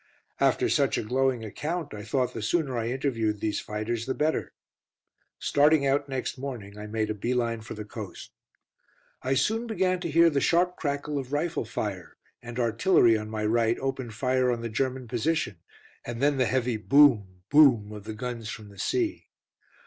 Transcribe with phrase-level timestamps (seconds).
[0.39, 4.51] After such a glowing account, I thought the sooner I interviewed these fighters the better.
[5.37, 8.31] Starting out next morning, I made a bee line for the coast.
[9.21, 13.45] I soon began to hear the sharp crackle of rifle fire, and artillery on my
[13.45, 15.59] right opened fire on the German position,
[16.03, 19.27] and then the heavy boom, boom of the guns from the sea.